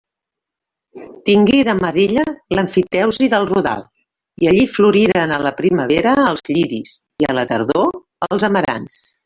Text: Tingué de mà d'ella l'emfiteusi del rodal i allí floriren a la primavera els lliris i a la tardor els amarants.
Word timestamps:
Tingué 1.29 1.59
de 1.67 1.75
mà 1.79 1.91
d'ella 1.97 2.23
l'emfiteusi 2.59 3.29
del 3.35 3.45
rodal 3.51 3.85
i 4.47 4.51
allí 4.53 4.65
floriren 4.79 5.35
a 5.35 5.39
la 5.47 5.55
primavera 5.63 6.17
els 6.33 6.45
lliris 6.51 6.99
i 7.27 7.31
a 7.35 7.39
la 7.41 7.49
tardor 7.55 8.05
els 8.31 8.51
amarants. 8.53 9.01